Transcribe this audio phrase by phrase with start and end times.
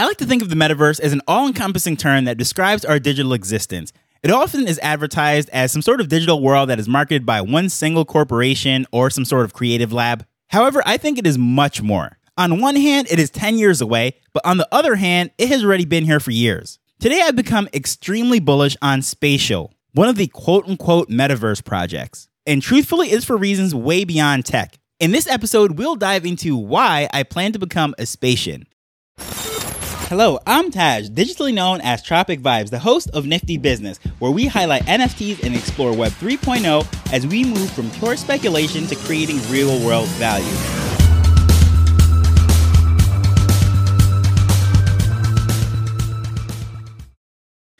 [0.00, 3.00] I like to think of the metaverse as an all encompassing term that describes our
[3.00, 3.92] digital existence.
[4.22, 7.68] It often is advertised as some sort of digital world that is marketed by one
[7.68, 10.24] single corporation or some sort of creative lab.
[10.50, 12.16] However, I think it is much more.
[12.36, 15.64] On one hand, it is 10 years away, but on the other hand, it has
[15.64, 16.78] already been here for years.
[17.00, 22.28] Today, I've become extremely bullish on Spatial, one of the quote unquote metaverse projects.
[22.46, 24.78] And truthfully, it's for reasons way beyond tech.
[25.00, 28.66] In this episode, we'll dive into why I plan to become a Spatian.
[30.08, 34.46] Hello, I'm Taj, digitally known as Tropic Vibes, the host of Nifty Business, where we
[34.46, 39.78] highlight NFTs and explore Web 3.0 as we move from pure speculation to creating real
[39.84, 40.46] world value.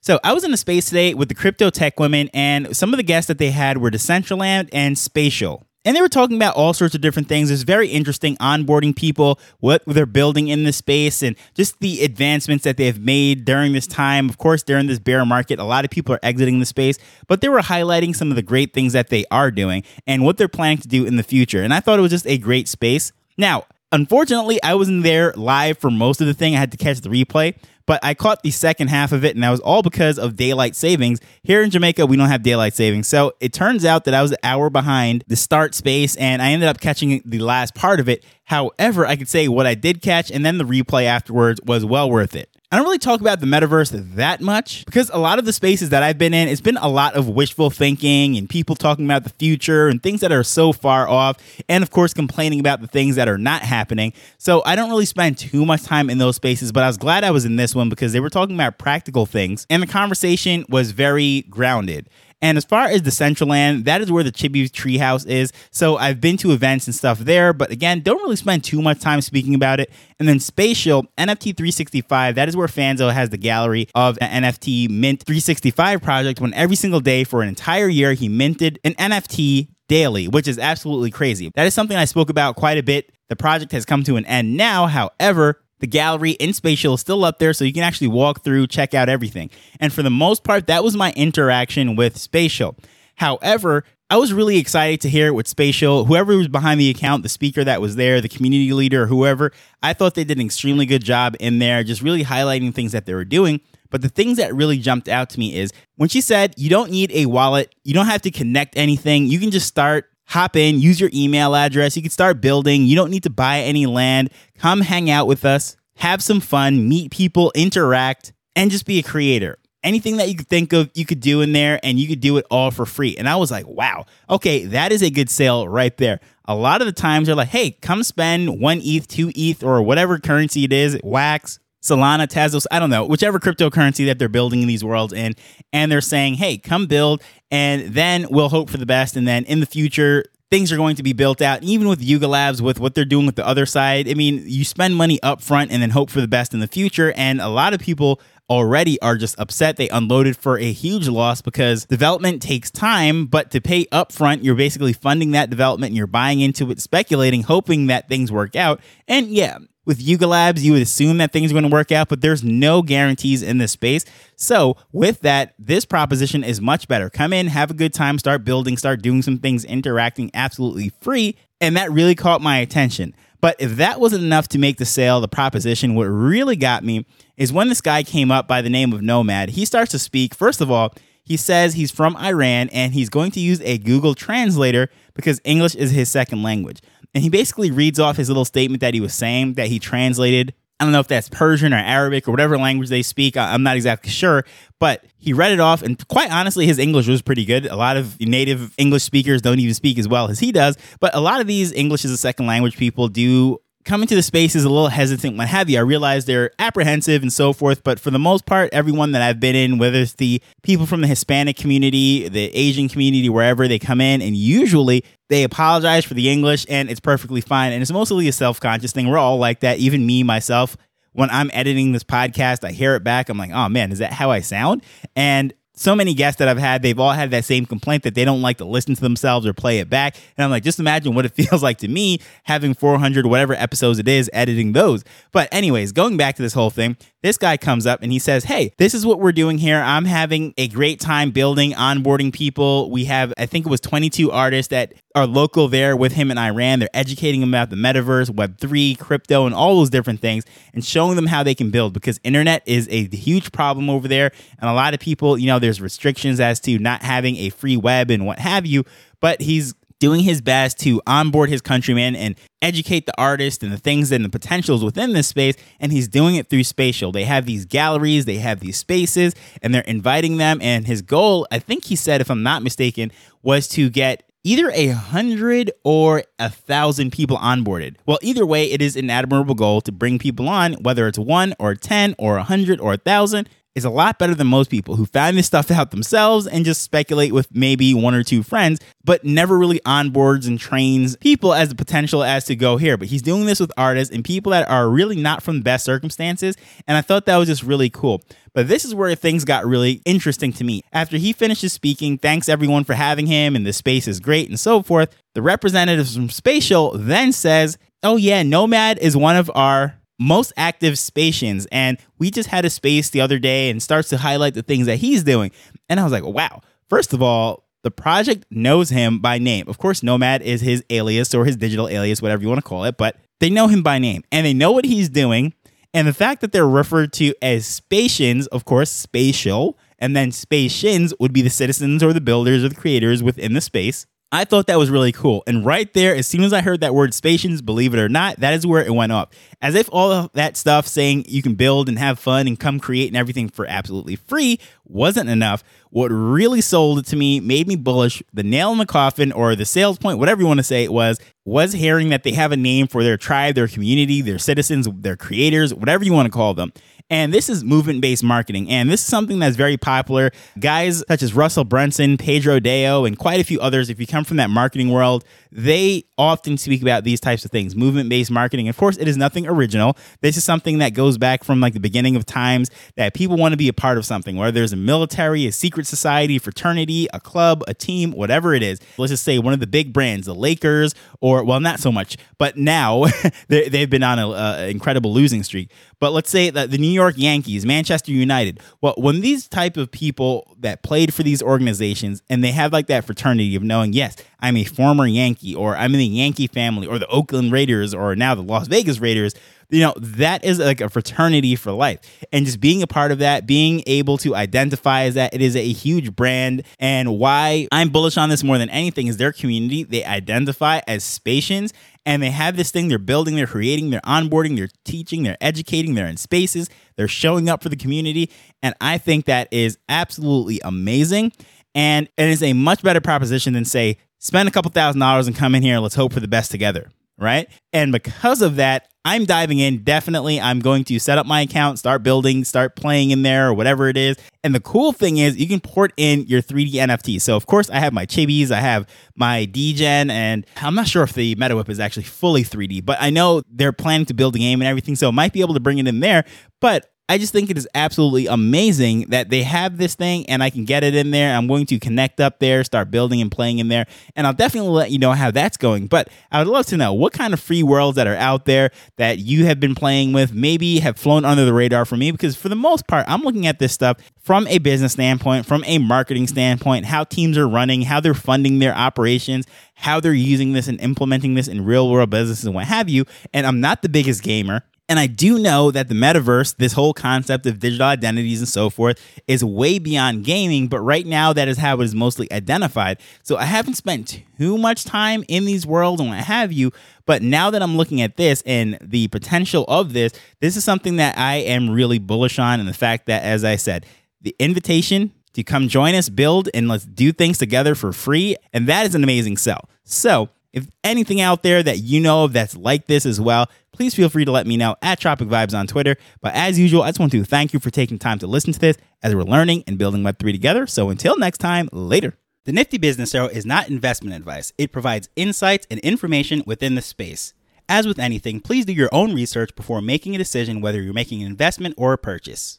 [0.00, 2.98] So I was in the space today with the crypto tech women, and some of
[2.98, 5.66] the guests that they had were Decentraland and Spatial.
[5.84, 7.50] And they were talking about all sorts of different things.
[7.50, 12.62] It's very interesting onboarding people, what they're building in the space, and just the advancements
[12.64, 14.28] that they have made during this time.
[14.28, 17.40] Of course, during this bear market, a lot of people are exiting the space, but
[17.40, 20.46] they were highlighting some of the great things that they are doing and what they're
[20.46, 21.62] planning to do in the future.
[21.62, 23.10] And I thought it was just a great space.
[23.36, 26.54] Now, unfortunately, I wasn't there live for most of the thing.
[26.54, 29.42] I had to catch the replay, but I caught the second half of it, and
[29.42, 31.20] that was all because of daylight savings.
[31.42, 33.08] Here in Jamaica, we don't have daylight savings.
[33.08, 36.52] So it turns out that I was an hour behind the start space, and I
[36.52, 38.24] ended up catching the last part of it.
[38.44, 42.10] However, I could say what I did catch, and then the replay afterwards was well
[42.10, 42.51] worth it.
[42.72, 45.90] I don't really talk about the metaverse that much because a lot of the spaces
[45.90, 49.24] that I've been in, it's been a lot of wishful thinking and people talking about
[49.24, 51.36] the future and things that are so far off,
[51.68, 54.14] and of course, complaining about the things that are not happening.
[54.38, 57.24] So I don't really spend too much time in those spaces, but I was glad
[57.24, 60.64] I was in this one because they were talking about practical things and the conversation
[60.70, 62.08] was very grounded.
[62.42, 65.52] And as far as Decentraland, that is where the Chibi Treehouse is.
[65.70, 69.00] So I've been to events and stuff there, but again, don't really spend too much
[69.00, 69.90] time speaking about it.
[70.18, 74.90] And then Spatial NFT 365, that is where Fanzo has the gallery of an NFT
[74.90, 79.68] Mint 365 project when every single day for an entire year he minted an NFT
[79.88, 81.50] daily, which is absolutely crazy.
[81.54, 83.12] That is something I spoke about quite a bit.
[83.28, 84.86] The project has come to an end now.
[84.86, 88.68] However, the gallery in Spatial is still up there, so you can actually walk through,
[88.68, 89.50] check out everything.
[89.80, 92.76] And for the most part, that was my interaction with Spatial.
[93.16, 96.04] However, I was really excited to hear it with Spatial.
[96.04, 99.50] Whoever was behind the account, the speaker that was there, the community leader, whoever,
[99.82, 103.04] I thought they did an extremely good job in there, just really highlighting things that
[103.04, 103.60] they were doing.
[103.90, 106.92] But the things that really jumped out to me is when she said, you don't
[106.92, 110.80] need a wallet, you don't have to connect anything, you can just start hop in,
[110.80, 111.96] use your email address.
[111.96, 112.86] You can start building.
[112.86, 114.30] You don't need to buy any land.
[114.58, 119.02] Come hang out with us, have some fun, meet people, interact, and just be a
[119.02, 119.58] creator.
[119.82, 122.36] Anything that you could think of, you could do in there, and you could do
[122.36, 123.16] it all for free.
[123.16, 126.20] And I was like, wow, okay, that is a good sale right there.
[126.44, 129.82] A lot of the times they're like, hey, come spend one ETH, two ETH, or
[129.82, 134.66] whatever currency it is, wax, Solana, Tezos, I don't know, whichever cryptocurrency that they're building
[134.66, 135.34] these worlds in.
[135.72, 139.16] And they're saying, hey, come build, and then we'll hope for the best.
[139.16, 141.62] And then in the future, things are going to be built out.
[141.62, 144.94] Even with Yuga Labs, with what they're doing with the Otherside, I mean, you spend
[144.94, 147.12] money up front and then hope for the best in the future.
[147.16, 148.20] And a lot of people
[148.50, 153.50] already are just upset they unloaded for a huge loss because development takes time, but
[153.52, 157.86] to pay upfront, you're basically funding that development and you're buying into it, speculating, hoping
[157.86, 158.80] that things work out.
[159.08, 162.08] And yeah, with Yuga Labs, you would assume that things are going to work out,
[162.08, 164.04] but there's no guarantees in this space.
[164.36, 167.10] So, with that, this proposition is much better.
[167.10, 171.36] Come in, have a good time, start building, start doing some things, interacting absolutely free.
[171.60, 173.14] And that really caught my attention.
[173.40, 177.04] But if that wasn't enough to make the sale, the proposition, what really got me
[177.36, 180.32] is when this guy came up by the name of Nomad, he starts to speak.
[180.32, 180.94] First of all,
[181.24, 185.74] he says he's from Iran and he's going to use a Google translator because English
[185.74, 186.80] is his second language.
[187.14, 190.54] And he basically reads off his little statement that he was saying that he translated.
[190.80, 193.36] I don't know if that's Persian or Arabic or whatever language they speak.
[193.36, 194.44] I'm not exactly sure,
[194.80, 195.82] but he read it off.
[195.82, 197.66] And quite honestly, his English was pretty good.
[197.66, 200.76] A lot of native English speakers don't even speak as well as he does.
[200.98, 204.22] But a lot of these English as a second language people do coming to the
[204.22, 205.78] space is a little hesitant, what have you.
[205.78, 209.40] I realize they're apprehensive and so forth, but for the most part, everyone that I've
[209.40, 213.78] been in, whether it's the people from the Hispanic community, the Asian community, wherever they
[213.78, 217.72] come in, and usually they apologize for the English and it's perfectly fine.
[217.72, 219.08] And it's mostly a self conscious thing.
[219.08, 219.78] We're all like that.
[219.78, 220.76] Even me, myself,
[221.12, 223.28] when I'm editing this podcast, I hear it back.
[223.28, 224.82] I'm like, oh man, is that how I sound?
[225.16, 225.52] And
[225.82, 228.40] so many guests that I've had, they've all had that same complaint that they don't
[228.40, 230.16] like to listen to themselves or play it back.
[230.36, 233.98] And I'm like, just imagine what it feels like to me having 400 whatever episodes
[233.98, 235.04] it is editing those.
[235.32, 238.44] But anyways, going back to this whole thing, this guy comes up and he says,
[238.44, 239.80] Hey, this is what we're doing here.
[239.80, 242.90] I'm having a great time building, onboarding people.
[242.90, 246.38] We have, I think it was 22 artists that are local there with him in
[246.38, 246.78] Iran.
[246.78, 251.16] They're educating them about the metaverse, Web3, crypto, and all those different things and showing
[251.16, 254.32] them how they can build because internet is a huge problem over there.
[254.58, 257.76] And a lot of people, you know, there's restrictions as to not having a free
[257.76, 258.84] web and what have you.
[259.20, 263.78] But he's doing his best to onboard his countrymen and educate the artist and the
[263.78, 265.54] things and the potentials within this space.
[265.78, 267.12] And he's doing it through spatial.
[267.12, 269.32] They have these galleries, they have these spaces,
[269.62, 270.58] and they're inviting them.
[270.60, 273.12] And his goal, I think he said, if I'm not mistaken,
[273.44, 277.96] was to get either a hundred or a thousand people onboarded.
[278.06, 281.54] Well, either way, it is an admirable goal to bring people on, whether it's one
[281.58, 284.96] or 10 or a hundred or a thousand is a lot better than most people
[284.96, 288.80] who find this stuff out themselves and just speculate with maybe one or two friends,
[289.04, 292.96] but never really onboards and trains people as the potential as to go here.
[292.96, 295.84] But he's doing this with artists and people that are really not from the best
[295.84, 296.56] circumstances.
[296.86, 298.22] And I thought that was just really cool.
[298.54, 300.82] But this is where things got really interesting to me.
[300.92, 304.60] After he finishes speaking, thanks everyone for having him and the space is great and
[304.60, 305.16] so forth.
[305.34, 310.98] The representative from Spatial then says, Oh, yeah, Nomad is one of our most active
[310.98, 311.66] Spatians.
[311.70, 314.86] And we just had a space the other day and starts to highlight the things
[314.86, 315.50] that he's doing.
[315.88, 319.68] And I was like, wow, first of all, the project knows him by name.
[319.68, 322.84] Of course, Nomad is his alias or his digital alias, whatever you want to call
[322.84, 325.52] it, but they know him by name and they know what he's doing.
[325.94, 331.12] And the fact that they're referred to as Spatians, of course, spatial, and then Spatians
[331.20, 334.06] would be the citizens or the builders or the creators within the space.
[334.34, 335.42] I thought that was really cool.
[335.46, 338.38] And right there, as soon as I heard that word Spatians, believe it or not,
[338.38, 339.34] that is where it went up.
[339.60, 342.80] As if all of that stuff saying you can build and have fun and come
[342.80, 345.62] create and everything for absolutely free wasn't enough.
[345.90, 349.54] What really sold it to me, made me bullish, the nail in the coffin or
[349.54, 352.52] the sales point, whatever you want to say it was, was hearing that they have
[352.52, 356.32] a name for their tribe, their community, their citizens, their creators, whatever you want to
[356.32, 356.72] call them.
[357.10, 358.70] And this is movement based marketing.
[358.70, 360.30] And this is something that's very popular.
[360.58, 364.24] Guys such as Russell Brunson, Pedro Adao, and quite a few others, if you come
[364.24, 368.68] from that marketing world, they often speak about these types of things movement based marketing.
[368.68, 369.96] Of course, it is nothing original.
[370.22, 373.52] This is something that goes back from like the beginning of times that people want
[373.52, 377.20] to be a part of something, whether there's a military, a secret society, fraternity, a
[377.20, 378.80] club, a team, whatever it is.
[378.96, 382.16] Let's just say one of the big brands, the Lakers, or well, not so much,
[382.38, 383.04] but now
[383.48, 385.70] they've been on an uh, incredible losing streak.
[385.98, 389.90] But let's say that the New York Yankees, Manchester United, well, when these type of
[389.90, 394.16] people that played for these organizations and they have like that fraternity of knowing, yes,
[394.40, 398.16] I'm a former Yankee or I'm in the Yankee family or the Oakland Raiders or
[398.16, 399.34] now the Las Vegas Raiders,
[399.72, 401.98] you know, that is like a fraternity for life.
[402.30, 405.56] And just being a part of that, being able to identify as that, it is
[405.56, 406.64] a huge brand.
[406.78, 409.82] And why I'm bullish on this more than anything is their community.
[409.82, 411.72] They identify as Spatians
[412.04, 415.94] and they have this thing they're building, they're creating, they're onboarding, they're teaching, they're educating,
[415.94, 418.30] they're in spaces, they're showing up for the community.
[418.62, 421.32] And I think that is absolutely amazing.
[421.74, 425.34] And it is a much better proposition than say, spend a couple thousand dollars and
[425.34, 427.48] come in here and let's hope for the best together right?
[427.72, 429.82] And because of that, I'm diving in.
[429.82, 433.54] Definitely, I'm going to set up my account, start building, start playing in there, or
[433.54, 434.16] whatever it is.
[434.44, 437.22] And the cool thing is, you can port in your 3D NFTs.
[437.22, 441.02] So, of course, I have my Chibis, I have my Degen, and I'm not sure
[441.02, 444.38] if the MetaWhip is actually fully 3D, but I know they're planning to build a
[444.38, 444.94] game and everything.
[444.94, 446.24] So, I might be able to bring it in there.
[446.60, 450.48] But I just think it is absolutely amazing that they have this thing and I
[450.48, 451.36] can get it in there.
[451.36, 453.84] I'm going to connect up there, start building and playing in there,
[454.16, 455.88] and I'll definitely let you know how that's going.
[455.88, 458.70] But I would love to know what kind of free worlds that are out there
[458.96, 462.34] that you have been playing with, maybe have flown under the radar for me, because
[462.34, 465.76] for the most part, I'm looking at this stuff from a business standpoint, from a
[465.76, 469.44] marketing standpoint, how teams are running, how they're funding their operations,
[469.74, 473.04] how they're using this and implementing this in real world businesses and what have you.
[473.34, 474.64] And I'm not the biggest gamer.
[474.88, 478.68] And I do know that the metaverse, this whole concept of digital identities and so
[478.68, 483.00] forth, is way beyond gaming, but right now that is how it is mostly identified.
[483.22, 486.72] So I haven't spent too much time in these worlds and what have you.
[487.06, 490.96] But now that I'm looking at this and the potential of this, this is something
[490.96, 492.60] that I am really bullish on.
[492.60, 493.86] And the fact that, as I said,
[494.20, 498.36] the invitation to come join us, build, and let's do things together for free.
[498.52, 499.68] And that is an amazing sell.
[499.84, 503.94] So if anything out there that you know of that's like this as well, please
[503.94, 505.96] feel free to let me know at Tropic Vibes on Twitter.
[506.20, 508.58] But as usual, I just want to thank you for taking time to listen to
[508.58, 510.66] this as we're learning and building Web3 together.
[510.66, 512.16] So until next time, later.
[512.44, 516.82] The Nifty Business Arrow is not investment advice, it provides insights and information within the
[516.82, 517.34] space.
[517.68, 521.22] As with anything, please do your own research before making a decision whether you're making
[521.22, 522.58] an investment or a purchase.